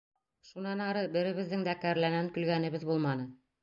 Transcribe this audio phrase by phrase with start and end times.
[0.51, 3.35] Шунан ары беребеҙҙең дә кәрләнән көлгәнебеҙ булманы.